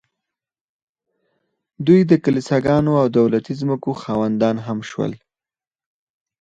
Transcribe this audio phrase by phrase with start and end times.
[1.85, 5.11] دوی د کلیساګانو او دولتي ځمکو خاوندان هم شول